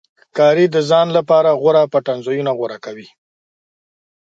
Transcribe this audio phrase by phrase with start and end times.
[0.23, 3.07] ښکاري د ځان لپاره غوره پټنځایونه غوره کوي.